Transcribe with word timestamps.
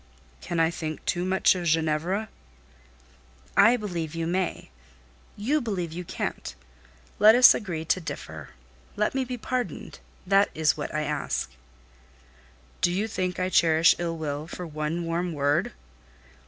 "Can 0.41 0.59
I 0.59 0.71
think 0.71 1.05
too 1.05 1.23
much 1.23 1.53
of 1.53 1.65
Ginevra?" 1.67 2.27
"I 3.55 3.77
believe 3.77 4.15
you 4.15 4.25
may; 4.25 4.71
you 5.37 5.61
believe 5.61 5.91
you 5.93 6.03
can't. 6.03 6.55
Let 7.19 7.35
us 7.35 7.53
agree 7.53 7.85
to 7.85 8.01
differ. 8.01 8.49
Let 8.95 9.13
me 9.13 9.23
be 9.23 9.37
pardoned; 9.37 9.99
that 10.25 10.49
is 10.55 10.75
what 10.75 10.91
I 10.91 11.03
ask." 11.03 11.51
"Do 12.81 12.91
you 12.91 13.07
think 13.07 13.39
I 13.39 13.49
cherish 13.49 13.93
ill 13.99 14.17
will 14.17 14.47
for 14.47 14.65
one 14.65 15.03
warm 15.05 15.33
word?" 15.33 15.71